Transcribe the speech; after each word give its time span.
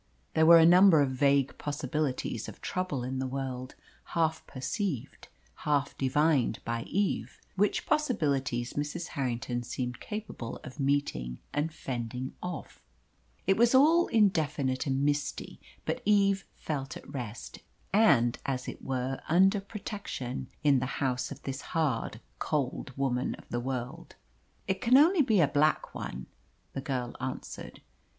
There 0.33 0.47
were 0.47 0.57
a 0.57 0.65
number 0.65 0.99
of 1.03 1.11
vague 1.11 1.55
possibilities 1.59 2.49
of 2.49 2.59
trouble 2.59 3.03
in 3.03 3.19
the 3.19 3.27
world, 3.27 3.75
half 4.15 4.43
perceived, 4.47 5.27
half 5.57 5.95
divined 5.95 6.57
by 6.65 6.81
Eve; 6.87 7.39
which 7.55 7.85
possibilities 7.85 8.73
Mrs. 8.73 9.09
Harrington 9.09 9.61
seemed 9.61 9.99
capable 9.99 10.59
of 10.63 10.79
meeting 10.79 11.37
and 11.53 11.71
fending 11.71 12.33
off. 12.41 12.81
It 13.45 13.57
was 13.57 13.75
all 13.75 14.07
indefinite 14.07 14.87
and 14.87 15.05
misty, 15.05 15.61
but 15.85 16.01
Eve 16.03 16.47
felt 16.55 16.97
at 16.97 17.07
rest, 17.07 17.59
and, 17.93 18.39
as 18.43 18.67
it 18.67 18.83
were, 18.83 19.21
under 19.29 19.61
protection, 19.61 20.47
in 20.63 20.79
the 20.79 20.87
house 20.97 21.29
of 21.29 21.43
this 21.43 21.61
hard, 21.77 22.19
cold 22.39 22.91
woman 22.97 23.35
of 23.35 23.47
the 23.49 23.59
world. 23.59 24.15
"It 24.67 24.81
can 24.81 24.97
only 24.97 25.21
be 25.21 25.41
a 25.41 25.47
black 25.47 25.93
one," 25.93 26.25
the 26.73 26.81
girl 26.81 27.15
answered. 27.21 27.81